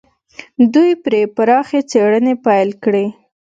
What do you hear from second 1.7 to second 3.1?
څېړنې پيل کړې.